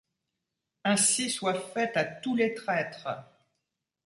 Ainsi 0.83 1.29
soit 1.29 1.53
fait 1.59 1.95
à 1.95 2.03
tous 2.03 2.35
les 2.35 2.55
traîtres! 2.55 3.07